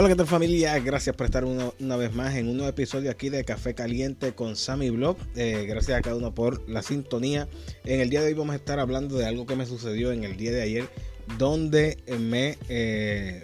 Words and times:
Hola, 0.00 0.08
¿qué 0.08 0.16
tal 0.16 0.26
familia? 0.26 0.78
Gracias 0.78 1.14
por 1.14 1.26
estar 1.26 1.44
una 1.44 1.96
vez 1.96 2.14
más 2.14 2.34
en 2.34 2.48
un 2.48 2.56
nuevo 2.56 2.70
episodio 2.70 3.10
aquí 3.10 3.28
de 3.28 3.44
Café 3.44 3.74
Caliente 3.74 4.32
con 4.32 4.56
Sammy 4.56 4.88
Blog. 4.88 5.18
Eh, 5.36 5.66
gracias 5.68 5.98
a 5.98 6.00
cada 6.00 6.16
uno 6.16 6.34
por 6.34 6.66
la 6.70 6.80
sintonía. 6.80 7.48
En 7.84 8.00
el 8.00 8.08
día 8.08 8.22
de 8.22 8.28
hoy 8.28 8.32
vamos 8.32 8.54
a 8.54 8.56
estar 8.56 8.78
hablando 8.78 9.18
de 9.18 9.26
algo 9.26 9.44
que 9.44 9.56
me 9.56 9.66
sucedió 9.66 10.10
en 10.10 10.24
el 10.24 10.38
día 10.38 10.52
de 10.52 10.62
ayer, 10.62 10.88
donde 11.36 11.98
me 12.18 12.56
eh, 12.70 13.42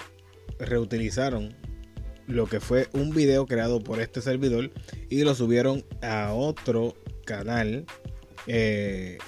reutilizaron 0.59 1.55
lo 2.27 2.47
que 2.47 2.61
fue 2.61 2.89
un 2.95 3.11
video 3.11 3.45
creado 3.45 3.85
por 3.85 4.01
este 4.01 4.23
servidor 4.23 4.71
y 5.11 5.25
lo 5.25 5.35
subieron 5.35 5.85
a 6.01 6.33
otro 6.33 6.97
canal. 7.27 7.85
Eh, 8.47 9.19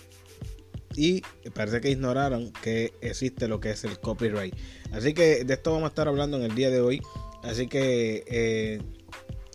y 0.99 1.23
parece 1.55 1.81
que 1.81 1.91
ignoraron 1.91 2.53
que 2.61 2.93
existe 3.01 3.47
lo 3.47 3.61
que 3.61 3.71
es 3.71 3.85
el 3.85 4.01
copyright. 4.01 4.53
Así 4.91 5.15
que 5.15 5.45
de 5.45 5.55
esto 5.55 5.71
vamos 5.71 5.87
a 5.87 5.91
estar 5.91 6.09
hablando 6.09 6.37
en 6.39 6.43
el 6.43 6.57
día 6.57 6.71
de 6.71 6.81
hoy. 6.81 7.01
Así 7.45 7.69
que 7.69 8.25
eh, 8.27 8.83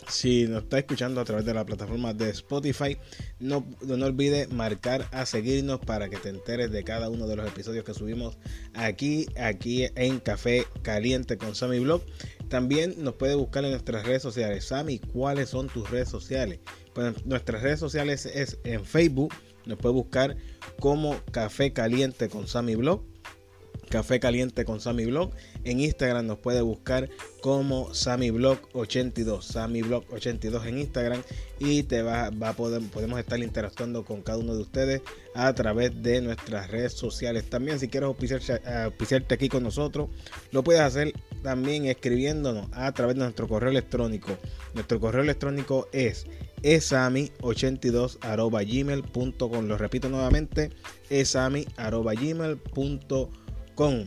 si 0.08 0.48
nos 0.48 0.64
está 0.64 0.80
escuchando 0.80 1.22
a 1.22 1.26
través 1.26 1.46
de 1.46 1.54
la 1.54 1.66
plataforma 1.66 2.14
de 2.14 2.30
Spotify, 2.30 2.98
no, 3.40 3.66
no 3.82 4.06
olvide 4.06 4.48
marcar 4.48 5.08
a 5.12 5.26
seguirnos 5.26 5.80
para 5.80 6.10
que 6.10 6.18
te 6.18 6.30
enteres 6.30 6.72
de 6.72 6.84
cada 6.84 7.10
uno 7.10 7.28
de 7.28 7.36
los 7.36 7.48
episodios 7.48 7.84
que 7.84 7.94
subimos 7.94 8.38
aquí, 8.74 9.28
aquí 9.40 9.88
en 9.96 10.20
Café 10.20 10.66
Caliente 10.82 11.38
con 11.38 11.56
Sammy 11.56 11.80
Blog. 11.80 12.02
También 12.50 12.96
nos 12.98 13.16
puede 13.16 13.36
buscar 13.36 13.64
en 13.64 13.72
nuestras 13.72 14.06
redes 14.06 14.22
sociales. 14.22 14.66
Sammy, 14.66 15.00
¿cuáles 15.00 15.50
son 15.50 15.68
tus 15.68 15.90
redes 15.90 16.10
sociales? 16.10 16.60
Pues 16.94 17.26
nuestras 17.26 17.64
redes 17.64 17.80
sociales 17.80 18.26
es 18.26 18.60
en 18.64 18.86
Facebook 18.86 19.34
nos 19.66 19.78
puede 19.78 19.94
buscar 19.94 20.38
como 20.80 21.16
Café 21.32 21.74
Caliente 21.74 22.30
con 22.30 22.48
Sammy 22.48 22.76
Blog. 22.76 23.04
Café 23.94 24.20
Caliente 24.20 24.66
con 24.66 24.82
Sammy 24.82 25.06
Blog. 25.06 25.30
En 25.66 25.80
Instagram 25.80 26.26
nos 26.26 26.40
puede 26.40 26.62
buscar 26.62 27.12
como 27.42 27.94
Sammy 27.94 28.32
Blog 28.32 28.58
82. 28.74 29.46
Sammy 29.46 29.84
Blog 29.84 30.04
82 30.12 30.66
en 30.66 30.80
Instagram. 30.80 31.22
Y 31.60 31.84
te 31.84 32.02
va, 32.02 32.32
va 32.32 32.50
a 32.50 32.54
poder, 32.54 32.82
podemos 32.90 33.20
estar 33.20 33.38
interactuando 33.38 34.04
con 34.04 34.24
cada 34.24 34.40
uno 34.40 34.56
de 34.56 34.64
ustedes 34.64 35.04
a 35.36 35.54
través 35.54 36.02
de 36.02 36.22
nuestras 36.22 36.72
redes 36.72 36.94
sociales. 36.94 37.48
También 37.48 37.80
si 37.80 37.88
quieres 37.88 38.08
auspiciarte 38.08 39.36
aquí 39.36 39.48
con 39.48 39.62
nosotros, 39.62 40.10
lo 40.52 40.64
puedes 40.64 40.82
hacer 40.82 41.14
también 41.44 41.86
escribiéndonos 41.86 42.70
a 42.72 42.92
través 42.94 43.16
de 43.16 43.22
nuestro 43.22 43.48
correo 43.48 43.70
electrónico. 43.70 44.36
Nuestro 44.74 45.00
correo 45.00 45.22
electrónico 45.22 45.88
es 45.92 46.26
esami82 46.64 48.18
gmail.com. 48.66 49.68
Lo 49.68 49.78
repito 49.78 50.10
nuevamente, 50.10 50.72
esami 51.12 51.68
gmail.com. 53.76 54.06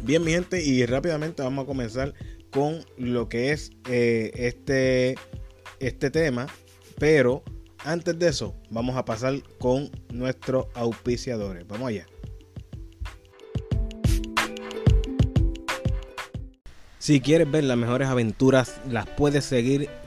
Bien, 0.00 0.22
mi 0.22 0.32
gente, 0.32 0.62
y 0.62 0.84
rápidamente 0.86 1.42
vamos 1.42 1.64
a 1.64 1.66
comenzar 1.66 2.14
con 2.50 2.84
lo 2.96 3.28
que 3.28 3.52
es 3.52 3.72
eh, 3.88 4.32
este, 4.34 5.16
este 5.80 6.10
tema. 6.10 6.46
Pero 6.98 7.42
antes 7.78 8.18
de 8.18 8.28
eso, 8.28 8.54
vamos 8.70 8.96
a 8.96 9.04
pasar 9.04 9.34
con 9.58 9.90
nuestros 10.12 10.66
auspiciadores. 10.74 11.66
Vamos 11.66 11.88
allá. 11.88 12.06
Si 16.98 17.20
quieres 17.20 17.50
ver 17.50 17.64
las 17.64 17.76
mejores 17.76 18.08
aventuras, 18.08 18.80
las 18.88 19.06
puedes 19.06 19.44
seguir 19.44 19.90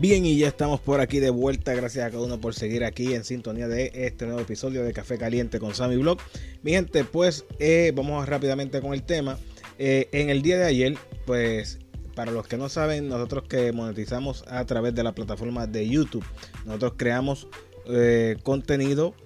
Bien, 0.00 0.24
y 0.24 0.38
ya 0.38 0.46
estamos 0.46 0.78
por 0.78 1.00
aquí 1.00 1.18
de 1.18 1.30
vuelta. 1.30 1.74
Gracias 1.74 2.06
a 2.06 2.10
cada 2.12 2.22
uno 2.22 2.40
por 2.40 2.54
seguir 2.54 2.84
aquí 2.84 3.14
en 3.14 3.24
sintonía 3.24 3.66
de 3.66 3.90
este 3.94 4.26
nuevo 4.26 4.40
episodio 4.40 4.84
de 4.84 4.92
Café 4.92 5.18
Caliente 5.18 5.58
con 5.58 5.74
Sammy 5.74 5.96
Blog. 5.96 6.18
Mi 6.62 6.70
gente, 6.70 7.02
pues 7.02 7.46
eh, 7.58 7.92
vamos 7.96 8.28
rápidamente 8.28 8.80
con 8.80 8.94
el 8.94 9.02
tema. 9.02 9.40
Eh, 9.76 10.08
en 10.12 10.30
el 10.30 10.40
día 10.42 10.56
de 10.56 10.66
ayer, 10.66 10.96
pues 11.26 11.80
para 12.14 12.30
los 12.30 12.46
que 12.46 12.56
no 12.56 12.68
saben, 12.68 13.08
nosotros 13.08 13.48
que 13.48 13.72
monetizamos 13.72 14.44
a 14.46 14.64
través 14.66 14.94
de 14.94 15.02
la 15.02 15.16
plataforma 15.16 15.66
de 15.66 15.88
YouTube, 15.88 16.24
nosotros 16.64 16.92
creamos 16.96 17.48
eh, 17.88 18.36
contenido. 18.44 19.16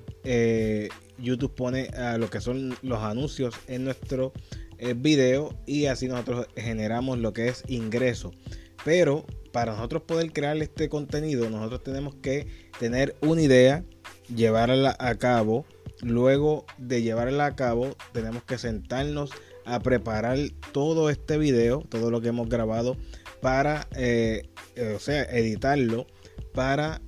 YouTube 1.19 1.55
pone 1.55 1.89
a 1.89 2.17
lo 2.17 2.31
que 2.31 2.41
son 2.41 2.75
los 2.81 3.01
anuncios 3.01 3.55
en 3.69 3.85
nuestro 3.85 4.33
video 4.97 5.55
y 5.67 5.85
así 5.85 6.09
nosotros 6.09 6.47
generamos 6.57 7.19
lo 7.19 7.35
que 7.35 7.49
es 7.49 7.63
ingreso. 7.69 8.33
Pero 8.85 9.27
para 9.53 9.73
nosotros 9.73 10.03
poder 10.03 10.33
crear 10.33 10.57
este 10.57 10.89
contenido, 10.89 11.49
nosotros 11.51 11.83
tenemos 11.83 12.15
que 12.17 12.47
tener 12.79 13.15
una 13.21 13.43
idea, 13.43 13.85
llevarla 14.35 14.97
a 14.99 15.15
cabo. 15.17 15.65
Luego 16.01 16.67
de 16.79 17.03
llevarla 17.03 17.47
a 17.47 17.55
cabo, 17.55 17.91
tenemos 18.13 18.43
que 18.43 18.59
sentarnos 18.59 19.31
a 19.65 19.79
preparar 19.81 20.37
todo 20.73 21.11
este 21.11 21.39
video, 21.39 21.85
todo 21.89 22.11
lo 22.11 22.21
que 22.21 22.29
hemos 22.29 22.49
grabado, 22.49 22.97
para, 23.41 23.87
eh, 23.95 24.49
o 24.97 24.99
sea, 24.99 25.23
editarlo, 25.23 26.07
para 26.55 27.01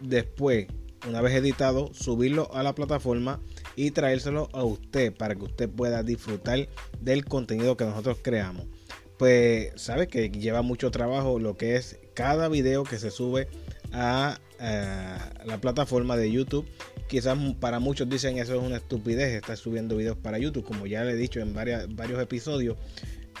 después, 0.00 0.66
una 1.08 1.22
vez 1.22 1.34
editado, 1.34 1.94
subirlo 1.94 2.52
a 2.52 2.62
la 2.62 2.74
plataforma 2.74 3.40
y 3.74 3.92
traérselo 3.92 4.50
a 4.52 4.64
usted 4.64 5.14
para 5.14 5.34
que 5.34 5.44
usted 5.44 5.70
pueda 5.70 6.02
disfrutar 6.02 6.68
del 7.00 7.24
contenido 7.24 7.78
que 7.78 7.84
nosotros 7.84 8.18
creamos 8.20 8.66
pues 9.22 9.70
sabe 9.76 10.08
que 10.08 10.30
lleva 10.30 10.62
mucho 10.62 10.90
trabajo 10.90 11.38
lo 11.38 11.56
que 11.56 11.76
es 11.76 11.96
cada 12.12 12.48
video 12.48 12.82
que 12.82 12.98
se 12.98 13.12
sube 13.12 13.46
a, 13.92 14.40
la 14.58 15.60
plataforma 15.60 16.16
de 16.16 16.32
YouTube. 16.32 16.66
Quizás 17.06 17.38
para 17.60 17.78
muchos 17.78 18.08
dicen 18.08 18.38
eso 18.38 18.56
es 18.56 18.60
una 18.60 18.78
estupidez 18.78 19.32
estar 19.32 19.56
subiendo 19.56 19.96
videos 19.96 20.16
para 20.16 20.40
YouTube, 20.40 20.64
como 20.64 20.88
ya 20.88 21.04
le 21.04 21.12
he 21.12 21.14
dicho 21.14 21.38
en 21.38 21.54
varios 21.54 22.20
episodios. 22.20 22.76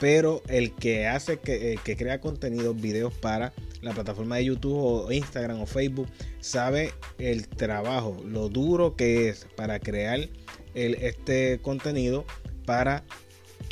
Pero 0.00 0.40
el 0.46 0.72
que 0.72 1.08
hace 1.08 1.40
que, 1.40 1.76
que 1.82 1.96
crea 1.96 2.20
contenido, 2.20 2.74
videos 2.74 3.12
para 3.14 3.52
la 3.80 3.92
plataforma 3.92 4.36
de 4.36 4.44
YouTube 4.44 4.76
o 4.76 5.10
Instagram 5.10 5.62
o 5.62 5.66
Facebook, 5.66 6.06
sabe 6.38 6.92
el 7.18 7.48
trabajo, 7.48 8.22
lo 8.24 8.48
duro 8.48 8.94
que 8.94 9.30
es 9.30 9.48
para 9.56 9.80
crear 9.80 10.28
el, 10.74 10.94
este 10.94 11.58
contenido 11.60 12.24
para 12.66 13.02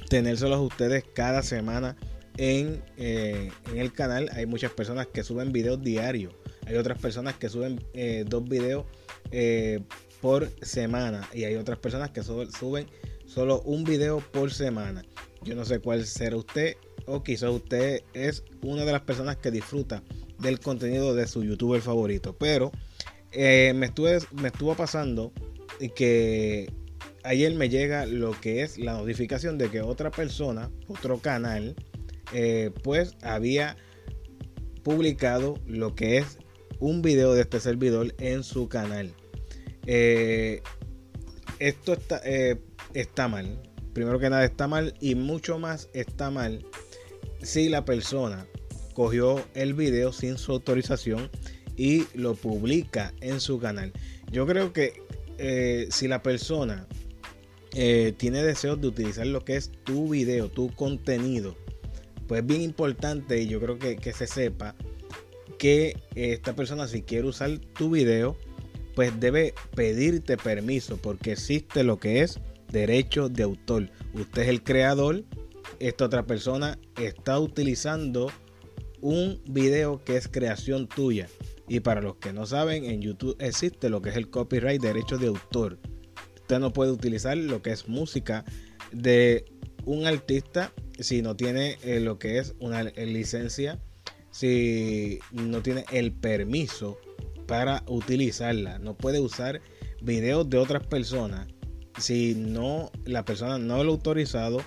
tenérselos 0.08 0.58
a 0.58 0.60
ustedes 0.60 1.04
cada 1.14 1.42
semana 1.42 1.96
en, 2.36 2.82
eh, 2.96 3.50
en, 3.70 3.78
el 3.78 3.92
canal. 3.92 4.30
Hay 4.34 4.46
muchas 4.46 4.72
personas 4.72 5.06
que 5.06 5.22
suben 5.22 5.52
videos 5.52 5.82
diarios. 5.82 6.34
Hay 6.66 6.76
otras 6.76 6.98
personas 6.98 7.34
que 7.36 7.48
suben 7.48 7.84
eh, 7.94 8.24
dos 8.26 8.48
videos 8.48 8.86
eh, 9.30 9.80
por 10.20 10.50
semana. 10.62 11.28
Y 11.32 11.44
hay 11.44 11.56
otras 11.56 11.78
personas 11.78 12.10
que 12.10 12.22
suben 12.22 12.86
solo 13.26 13.60
un 13.62 13.84
video 13.84 14.20
por 14.32 14.52
semana. 14.52 15.04
Yo 15.42 15.54
no 15.54 15.64
sé 15.64 15.80
cuál 15.80 16.04
será 16.06 16.36
usted. 16.36 16.76
O 17.06 17.22
quizás 17.22 17.50
usted 17.50 18.02
es 18.14 18.44
una 18.62 18.84
de 18.84 18.92
las 18.92 19.02
personas 19.02 19.36
que 19.36 19.50
disfruta 19.50 20.02
del 20.38 20.60
contenido 20.60 21.14
de 21.14 21.26
su 21.26 21.42
youtuber 21.42 21.80
favorito. 21.80 22.36
Pero 22.38 22.70
me, 23.32 23.86
estuve, 23.86 24.18
me 24.32 24.48
estuvo 24.48 24.74
pasando 24.74 25.32
que 25.94 26.70
ayer 27.24 27.54
me 27.54 27.68
llega 27.68 28.06
lo 28.06 28.32
que 28.40 28.62
es 28.62 28.78
la 28.78 28.94
notificación 28.94 29.58
de 29.58 29.70
que 29.70 29.80
otra 29.80 30.10
persona, 30.10 30.70
otro 30.88 31.18
canal, 31.18 31.76
eh, 32.32 32.70
pues 32.82 33.16
había 33.22 33.76
publicado 34.82 35.58
lo 35.66 35.94
que 35.94 36.18
es 36.18 36.38
un 36.78 37.02
video 37.02 37.34
de 37.34 37.42
este 37.42 37.60
servidor 37.60 38.14
en 38.18 38.42
su 38.42 38.68
canal. 38.68 39.14
Eh, 39.86 40.62
esto 41.58 41.92
está, 41.92 42.20
eh, 42.24 42.60
está 42.94 43.28
mal. 43.28 43.60
Primero 43.92 44.18
que 44.18 44.30
nada 44.30 44.44
está 44.44 44.68
mal 44.68 44.94
y 45.00 45.14
mucho 45.14 45.58
más 45.58 45.88
está 45.92 46.30
mal 46.30 46.64
si 47.42 47.68
la 47.68 47.84
persona 47.84 48.46
cogió 48.94 49.44
el 49.54 49.74
video 49.74 50.12
sin 50.12 50.38
su 50.38 50.52
autorización 50.52 51.30
y 51.76 52.04
lo 52.14 52.34
publica 52.34 53.12
en 53.20 53.40
su 53.40 53.58
canal. 53.58 53.92
Yo 54.30 54.46
creo 54.46 54.72
que 54.72 54.92
si 55.90 56.06
la 56.06 56.22
persona 56.22 56.86
eh, 57.74 58.14
tiene 58.16 58.42
deseos 58.42 58.80
de 58.80 58.88
utilizar 58.88 59.26
lo 59.26 59.44
que 59.44 59.56
es 59.56 59.70
tu 59.84 60.08
video, 60.08 60.48
tu 60.48 60.74
contenido, 60.74 61.56
pues 62.26 62.42
es 62.42 62.46
bien 62.46 62.62
importante 62.62 63.40
y 63.40 63.48
yo 63.48 63.60
creo 63.60 63.78
que, 63.78 63.96
que 63.96 64.12
se 64.12 64.26
sepa 64.26 64.74
que 65.58 65.96
esta 66.14 66.54
persona 66.54 66.88
si 66.88 67.02
quiere 67.02 67.28
usar 67.28 67.58
tu 67.58 67.90
video, 67.90 68.36
pues 68.94 69.18
debe 69.20 69.54
pedirte 69.74 70.36
permiso 70.36 70.96
porque 70.96 71.32
existe 71.32 71.84
lo 71.84 71.98
que 71.98 72.22
es 72.22 72.40
derecho 72.70 73.28
de 73.28 73.42
autor. 73.42 73.90
Usted 74.14 74.42
es 74.42 74.48
el 74.48 74.62
creador, 74.62 75.24
esta 75.78 76.06
otra 76.06 76.24
persona 76.24 76.78
está 76.98 77.38
utilizando 77.38 78.30
un 79.00 79.40
video 79.48 80.02
que 80.04 80.16
es 80.16 80.28
creación 80.28 80.88
tuya. 80.88 81.28
Y 81.68 81.80
para 81.80 82.02
los 82.02 82.16
que 82.16 82.32
no 82.32 82.46
saben, 82.46 82.84
en 82.84 83.00
YouTube 83.00 83.36
existe 83.38 83.90
lo 83.90 84.02
que 84.02 84.10
es 84.10 84.16
el 84.16 84.28
copyright, 84.28 84.82
derecho 84.82 85.18
de 85.18 85.28
autor. 85.28 85.78
Usted 86.50 86.58
no 86.58 86.72
puede 86.72 86.90
utilizar 86.90 87.36
lo 87.36 87.62
que 87.62 87.70
es 87.70 87.86
música 87.86 88.44
de 88.90 89.44
un 89.84 90.04
artista 90.04 90.72
si 90.98 91.22
no 91.22 91.36
tiene 91.36 91.78
eh, 91.84 92.00
lo 92.00 92.18
que 92.18 92.38
es 92.38 92.56
una 92.58 92.82
licencia, 92.82 93.78
si 94.32 95.20
no 95.30 95.62
tiene 95.62 95.84
el 95.92 96.10
permiso 96.10 96.98
para 97.46 97.84
utilizarla. 97.86 98.80
No 98.80 98.96
puede 98.96 99.20
usar 99.20 99.60
videos 100.02 100.50
de 100.50 100.58
otras 100.58 100.84
personas 100.88 101.46
si 101.98 102.34
no 102.34 102.90
la 103.04 103.24
persona 103.24 103.58
no 103.58 103.84
lo 103.84 103.92
ha 103.92 103.94
autorizado 103.94 104.60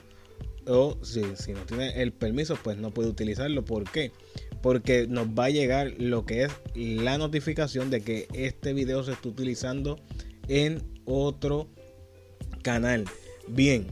o 0.66 0.98
si, 1.04 1.22
si, 1.36 1.52
no 1.52 1.66
tiene 1.66 2.02
el 2.02 2.14
permiso 2.14 2.58
pues 2.64 2.78
no 2.78 2.94
puede 2.94 3.10
utilizarlo. 3.10 3.66
¿Por 3.66 3.92
qué? 3.92 4.14
Porque 4.62 5.06
nos 5.10 5.28
va 5.28 5.46
a 5.46 5.50
llegar 5.50 5.92
lo 5.98 6.26
que 6.26 6.44
es 6.44 6.54
la 6.76 7.18
notificación 7.18 7.90
de 7.90 8.00
que 8.00 8.30
este 8.32 8.72
video 8.72 9.04
se 9.04 9.12
está 9.12 9.28
utilizando 9.28 10.00
en 10.48 10.93
otro 11.06 11.68
canal. 12.62 13.06
Bien, 13.48 13.88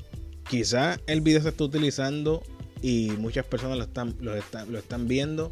quizá 0.49 0.99
el 1.07 1.21
video 1.21 1.41
se 1.41 1.49
está 1.49 1.63
utilizando 1.63 2.43
y 2.81 3.11
muchas 3.17 3.45
personas 3.45 3.77
lo 3.77 3.83
están, 3.83 4.15
lo 4.21 4.77
están, 4.79 5.07
viendo. 5.07 5.51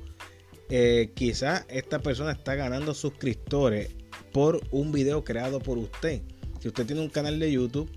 Eh, 0.70 1.12
quizá 1.16 1.66
esta 1.70 2.00
persona 2.00 2.32
está 2.32 2.56
ganando 2.56 2.94
suscriptores 2.94 3.90
por 4.32 4.62
un 4.72 4.92
video 4.92 5.24
creado 5.24 5.60
por 5.60 5.78
usted. 5.78 6.22
Si 6.60 6.68
usted 6.68 6.86
tiene 6.86 7.02
un 7.02 7.10
canal 7.10 7.40
de 7.40 7.52
YouTube 7.52 7.90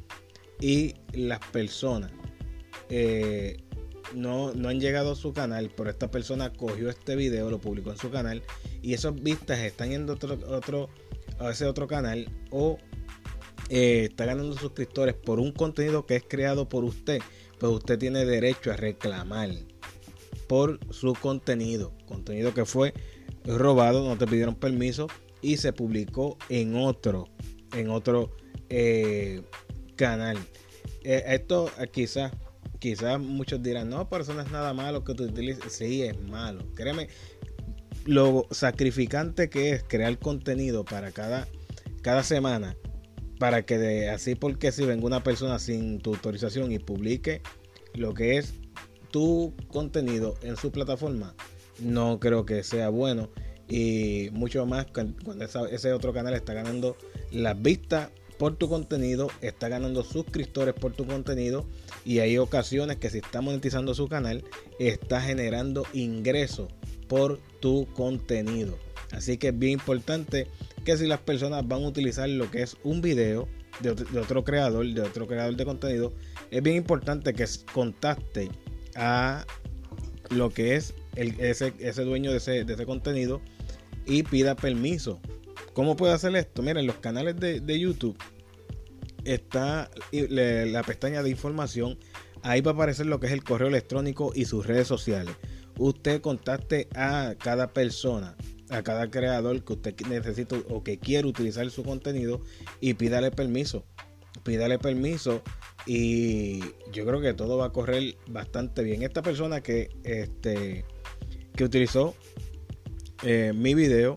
y 0.60 0.94
las 1.12 1.40
personas 1.50 2.12
eh, 2.88 3.62
no, 4.14 4.52
no, 4.54 4.68
han 4.68 4.80
llegado 4.80 5.12
a 5.12 5.16
su 5.16 5.32
canal, 5.32 5.70
pero 5.76 5.90
esta 5.90 6.10
persona 6.10 6.52
cogió 6.52 6.90
este 6.90 7.16
video, 7.16 7.50
lo 7.50 7.58
publicó 7.58 7.90
en 7.90 7.98
su 7.98 8.10
canal 8.10 8.42
y 8.82 8.94
esas 8.94 9.14
vistas 9.14 9.58
están 9.60 9.92
a 10.08 10.12
otro, 10.12 10.38
otro, 10.48 10.90
a 11.38 11.50
ese 11.50 11.66
otro 11.66 11.86
canal 11.86 12.28
o 12.50 12.78
eh, 13.74 14.08
está 14.10 14.26
ganando 14.26 14.54
suscriptores 14.54 15.14
por 15.14 15.40
un 15.40 15.50
contenido 15.50 16.04
que 16.04 16.16
es 16.16 16.22
creado 16.28 16.68
por 16.68 16.84
usted, 16.84 17.20
pues 17.58 17.72
usted 17.72 17.98
tiene 17.98 18.26
derecho 18.26 18.70
a 18.70 18.76
reclamar 18.76 19.48
por 20.46 20.78
su 20.90 21.14
contenido, 21.14 21.96
contenido 22.04 22.52
que 22.52 22.66
fue 22.66 22.92
robado, 23.46 24.06
no 24.06 24.18
te 24.18 24.26
pidieron 24.26 24.56
permiso 24.56 25.06
y 25.40 25.56
se 25.56 25.72
publicó 25.72 26.36
en 26.50 26.76
otro, 26.76 27.30
en 27.74 27.88
otro 27.88 28.36
eh, 28.68 29.40
canal. 29.96 30.36
Eh, 31.02 31.24
esto 31.28 31.70
quizás, 31.92 32.30
quizás 32.78 33.18
muchos 33.18 33.62
dirán, 33.62 33.88
no, 33.88 34.06
pero 34.10 34.22
eso 34.22 34.34
no 34.34 34.42
es 34.42 34.50
nada 34.50 34.74
malo 34.74 35.02
que 35.02 35.14
tú 35.14 35.24
utilices. 35.24 35.72
Sí, 35.72 36.02
es 36.02 36.20
malo. 36.20 36.62
Créeme, 36.74 37.08
lo 38.04 38.46
sacrificante 38.50 39.48
que 39.48 39.70
es 39.70 39.82
crear 39.82 40.18
contenido 40.18 40.84
para 40.84 41.10
cada, 41.10 41.48
cada 42.02 42.22
semana, 42.22 42.76
para 43.42 43.66
que 43.66 43.76
de, 43.76 44.08
así 44.08 44.36
porque 44.36 44.70
si 44.70 44.84
venga 44.84 45.04
una 45.04 45.24
persona 45.24 45.58
sin 45.58 45.98
tu 45.98 46.10
autorización 46.10 46.70
y 46.70 46.78
publique 46.78 47.42
lo 47.92 48.14
que 48.14 48.36
es 48.36 48.54
tu 49.10 49.52
contenido 49.66 50.36
en 50.42 50.56
su 50.56 50.70
plataforma, 50.70 51.34
no 51.80 52.20
creo 52.20 52.46
que 52.46 52.62
sea 52.62 52.88
bueno 52.88 53.30
y 53.68 54.28
mucho 54.30 54.64
más 54.64 54.86
cuando 54.92 55.44
ese 55.44 55.92
otro 55.92 56.12
canal 56.12 56.34
está 56.34 56.54
ganando 56.54 56.96
las 57.32 57.60
vistas 57.60 58.10
por 58.38 58.54
tu 58.54 58.68
contenido, 58.68 59.28
está 59.40 59.68
ganando 59.68 60.04
suscriptores 60.04 60.74
por 60.74 60.92
tu 60.92 61.04
contenido 61.04 61.66
y 62.04 62.20
hay 62.20 62.38
ocasiones 62.38 62.98
que 62.98 63.10
si 63.10 63.18
está 63.18 63.40
monetizando 63.40 63.92
su 63.96 64.06
canal, 64.06 64.44
está 64.78 65.20
generando 65.20 65.84
ingresos 65.94 66.72
por 67.08 67.40
tu 67.58 67.92
contenido. 67.92 68.78
Así 69.10 69.36
que 69.36 69.48
es 69.48 69.58
bien 69.58 69.72
importante 69.72 70.46
que 70.84 70.96
si 70.96 71.06
las 71.06 71.20
personas 71.20 71.66
van 71.66 71.84
a 71.84 71.88
utilizar 71.88 72.28
lo 72.28 72.50
que 72.50 72.62
es 72.62 72.76
un 72.82 73.00
video 73.00 73.48
de 73.80 73.90
otro, 73.90 74.44
creador, 74.44 74.86
de 74.86 75.00
otro 75.00 75.26
creador 75.26 75.56
de 75.56 75.64
contenido, 75.64 76.12
es 76.50 76.62
bien 76.62 76.76
importante 76.76 77.32
que 77.32 77.44
contacte 77.72 78.50
a 78.94 79.44
lo 80.30 80.50
que 80.50 80.76
es 80.76 80.94
ese, 81.16 81.72
ese, 81.78 82.04
dueño 82.04 82.30
de 82.30 82.38
ese, 82.38 82.64
de 82.64 82.74
ese 82.74 82.86
contenido 82.86 83.40
y 84.06 84.22
pida 84.22 84.54
permiso. 84.54 85.20
¿Cómo 85.72 85.96
puede 85.96 86.12
hacer 86.12 86.34
esto? 86.36 86.62
Miren, 86.62 86.86
los 86.86 86.96
canales 86.96 87.36
de, 87.38 87.80
YouTube 87.80 88.16
está 89.24 89.90
la 90.12 90.82
pestaña 90.82 91.22
de 91.22 91.30
información. 91.30 91.98
Ahí 92.42 92.60
va 92.60 92.72
a 92.72 92.74
aparecer 92.74 93.06
lo 93.06 93.20
que 93.20 93.26
es 93.28 93.32
el 93.32 93.44
correo 93.44 93.68
electrónico 93.68 94.32
y 94.34 94.44
sus 94.44 94.66
redes 94.66 94.86
sociales. 94.88 95.34
Usted 95.78 96.20
contacte 96.20 96.88
a 96.94 97.34
cada 97.38 97.72
persona, 97.72 98.36
a 98.72 98.82
cada 98.82 99.10
creador 99.10 99.64
que 99.64 99.74
usted 99.74 99.94
necesita 100.08 100.56
o 100.68 100.82
que 100.82 100.98
quiere 100.98 101.28
utilizar 101.28 101.68
su 101.70 101.84
contenido 101.84 102.40
y 102.80 102.94
pídale 102.94 103.30
permiso. 103.30 103.84
Pídale 104.44 104.78
permiso 104.78 105.42
y 105.86 106.60
yo 106.92 107.04
creo 107.06 107.20
que 107.20 107.34
todo 107.34 107.58
va 107.58 107.66
a 107.66 107.72
correr 107.72 108.16
bastante 108.28 108.82
bien. 108.82 109.02
Esta 109.02 109.22
persona 109.22 109.60
que, 109.60 109.90
este, 110.04 110.84
que 111.54 111.64
utilizó 111.64 112.14
eh, 113.22 113.52
mi 113.54 113.74
video, 113.74 114.16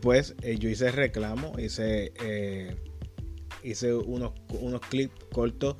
pues 0.00 0.34
eh, 0.42 0.58
yo 0.58 0.68
hice 0.68 0.90
reclamo, 0.90 1.58
hice, 1.58 2.12
eh, 2.22 2.76
hice 3.62 3.94
unos, 3.94 4.32
unos 4.60 4.80
clips 4.80 5.14
cortos 5.32 5.76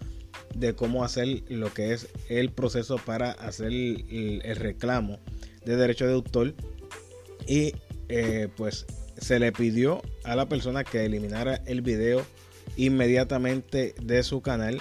de 0.55 0.75
cómo 0.75 1.05
hacer 1.05 1.43
lo 1.49 1.73
que 1.75 1.93
es 1.93 2.09
el 2.29 2.51
proceso 2.53 2.97
para 2.97 3.33
hacer 3.33 3.69
el, 3.69 4.41
reclamo 4.57 5.19
de 5.65 5.77
derecho 5.77 6.07
de 6.07 6.15
autor 6.15 6.55
y 7.47 7.73
pues 8.57 8.87
se 9.17 9.39
le 9.39 9.53
pidió 9.53 10.01
a 10.25 10.37
la 10.37 10.49
persona 10.49 10.85
que 10.85 11.05
eliminara 11.05 11.63
el 11.67 11.83
video 11.83 12.25
inmediatamente 12.77 13.95
de 14.01 14.23
su 14.23 14.41
canal 14.41 14.81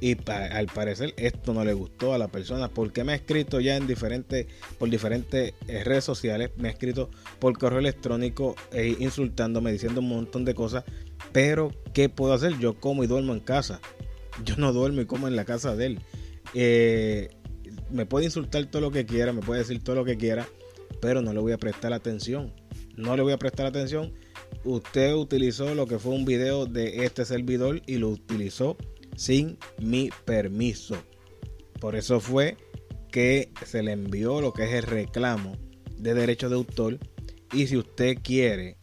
y 0.00 0.16
al 0.30 0.66
parecer 0.66 1.14
esto 1.16 1.54
no 1.54 1.64
le 1.64 1.72
gustó 1.72 2.12
a 2.12 2.18
la 2.18 2.28
persona 2.28 2.68
porque 2.68 3.04
me 3.04 3.12
ha 3.12 3.14
escrito 3.14 3.60
ya 3.60 3.76
en 3.76 3.86
diferentes 3.86 4.46
por 4.78 4.90
diferentes 4.90 5.54
eh, 5.68 5.84
redes 5.84 6.04
sociales 6.04 6.50
me 6.56 6.68
ha 6.68 6.72
escrito 6.72 7.08
por 7.38 7.56
correo 7.56 7.78
electrónico 7.78 8.56
e 8.72 8.96
insultándome 8.98 9.72
diciendo 9.72 10.00
un 10.00 10.08
montón 10.08 10.44
de 10.44 10.54
cosas 10.54 10.84
pero 11.32 11.70
qué 11.92 12.08
puedo 12.08 12.32
hacer 12.32 12.58
yo 12.58 12.80
como 12.80 13.04
y 13.04 13.06
duermo 13.06 13.32
en 13.32 13.40
casa. 13.40 13.80
Yo 14.44 14.56
no 14.56 14.72
duermo 14.72 15.00
y 15.00 15.06
como 15.06 15.28
en 15.28 15.36
la 15.36 15.44
casa 15.44 15.76
de 15.76 15.86
él. 15.86 16.00
Eh, 16.54 17.30
me 17.90 18.06
puede 18.06 18.26
insultar 18.26 18.64
todo 18.66 18.82
lo 18.82 18.90
que 18.90 19.06
quiera 19.06 19.32
me 19.32 19.42
puede 19.42 19.60
decir 19.60 19.82
todo 19.82 19.96
lo 19.96 20.04
que 20.04 20.16
quiera 20.16 20.46
pero 21.06 21.22
no 21.22 21.32
le 21.32 21.38
voy 21.38 21.52
a 21.52 21.58
prestar 21.58 21.92
atención 21.92 22.52
no 22.96 23.16
le 23.16 23.22
voy 23.22 23.32
a 23.32 23.38
prestar 23.38 23.66
atención 23.66 24.12
usted 24.64 25.14
utilizó 25.14 25.76
lo 25.76 25.86
que 25.86 26.00
fue 26.00 26.12
un 26.12 26.24
video 26.24 26.66
de 26.66 27.04
este 27.04 27.24
servidor 27.24 27.80
y 27.86 27.98
lo 27.98 28.08
utilizó 28.08 28.76
sin 29.16 29.58
mi 29.78 30.10
permiso. 30.24 30.96
Por 31.80 31.96
eso 31.96 32.20
fue 32.20 32.56
que 33.10 33.52
se 33.64 33.82
le 33.82 33.92
envió 33.92 34.40
lo 34.40 34.52
que 34.52 34.64
es 34.64 34.72
el 34.72 34.82
reclamo 34.82 35.56
de 35.96 36.14
derecho 36.14 36.48
de 36.48 36.56
autor. 36.56 36.98
Y 37.52 37.66
si 37.66 37.76
usted 37.76 38.18
quiere 38.22 38.76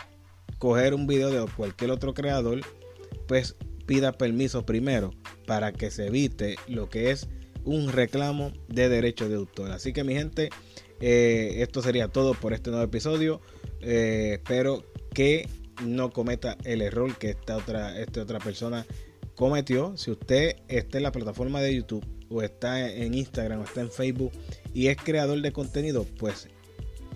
coger 0.58 0.94
un 0.94 1.08
video 1.08 1.30
de 1.30 1.52
cualquier 1.52 1.92
otro 1.92 2.14
creador, 2.14 2.62
pues 3.28 3.56
pida 3.86 4.14
permiso 4.14 4.66
primero 4.66 5.12
para 5.46 5.74
que 5.74 5.92
se 5.92 6.08
evite 6.08 6.56
lo 6.68 6.90
que 6.90 7.12
es 7.12 7.28
un 7.66 7.92
reclamo 7.92 8.52
de 8.68 8.90
derecho 8.90 9.30
de 9.30 9.36
autor. 9.36 9.72
Así 9.72 9.94
que 9.94 10.04
mi 10.04 10.14
gente, 10.14 10.50
eh, 11.00 11.56
esto 11.58 11.82
sería 11.82 12.08
todo 12.08 12.34
por 12.34 12.54
este 12.54 12.70
nuevo 12.70 12.86
episodio. 12.86 13.42
Eh, 13.82 14.34
espero 14.34 14.84
que 15.14 15.48
no 15.84 16.12
cometa 16.12 16.58
el 16.64 16.82
error 16.82 17.18
que 17.18 17.32
esta 17.32 17.58
otra, 17.58 18.00
esta 18.00 18.22
otra 18.22 18.40
persona 18.40 18.86
cometió. 19.36 19.98
Si 19.98 20.12
usted 20.12 20.58
está 20.68 20.98
en 20.98 21.04
la 21.04 21.12
plataforma 21.12 21.62
de 21.62 21.76
YouTube 21.76 22.06
o 22.30 22.42
está 22.42 22.90
en 22.90 23.14
Instagram 23.14 23.62
o 23.62 23.64
está 23.64 23.82
en 23.82 23.92
Facebook 23.92 24.32
y 24.74 24.88
es 24.88 24.98
creador 24.98 25.42
de 25.42 25.52
contenido, 25.52 26.06
pues 26.18 26.48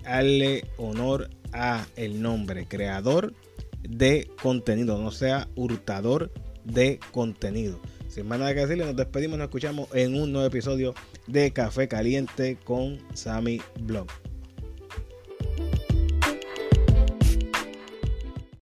hazle 0.04 0.64
honor 0.76 1.30
a 1.52 1.86
el 1.96 2.22
nombre, 2.22 2.66
creador 2.66 3.34
de 3.82 4.30
contenido, 4.42 4.98
no 4.98 5.10
sea 5.10 5.48
hurtador 5.54 6.32
de 6.64 7.00
contenido. 7.12 7.80
Sin 8.08 8.26
más 8.26 8.38
nada 8.38 8.54
que 8.54 8.60
decirle, 8.60 8.84
nos 8.84 8.96
despedimos, 8.96 9.38
nos 9.38 9.46
escuchamos 9.46 9.88
en 9.94 10.14
un 10.14 10.32
nuevo 10.32 10.46
episodio 10.46 10.94
de 11.26 11.52
Café 11.52 11.88
Caliente 11.88 12.56
con 12.64 12.98
Sammy 13.14 13.60
Blog. 13.80 14.08